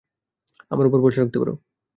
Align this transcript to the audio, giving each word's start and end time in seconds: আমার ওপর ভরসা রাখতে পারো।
আমার 0.71 0.85
ওপর 0.85 0.99
ভরসা 1.03 1.19
রাখতে 1.21 1.37
পারো। 1.41 1.53